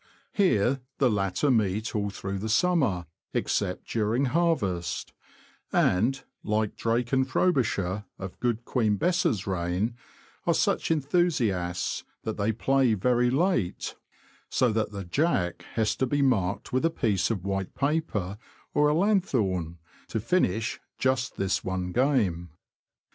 Here 0.33 0.81
the 0.97 1.11
latter 1.11 1.51
meet 1.51 1.95
all 1.95 2.09
through 2.09 2.39
the 2.39 2.49
summer, 2.49 3.05
except 3.35 3.87
during 3.87 4.25
harvest, 4.25 5.13
and, 5.71 6.23
like 6.41 6.75
Drake 6.75 7.13
and 7.13 7.29
Frobisher, 7.29 8.05
of 8.17 8.39
Good 8.39 8.65
Queen 8.65 8.95
Bess's 8.95 9.45
reign, 9.45 9.95
are 10.47 10.55
such 10.55 10.89
enthusiasts, 10.89 12.03
that 12.23 12.37
they 12.37 12.51
play 12.51 12.95
very 12.95 13.29
late, 13.29 13.95
so 14.49 14.71
that 14.73 14.91
the 14.91 15.05
''jack" 15.05 15.61
has 15.75 15.95
to 15.97 16.07
be 16.07 16.23
marked 16.23 16.73
with 16.73 16.83
a 16.83 16.89
piece 16.89 17.29
of 17.29 17.45
white 17.45 17.75
paper 17.75 18.39
or 18.73 18.89
a 18.89 18.95
lanthorn, 18.95 19.77
to 20.07 20.19
finish 20.19 20.79
"just 20.97 21.37
this 21.37 21.63
one 21.63 21.91
game." 21.91 22.49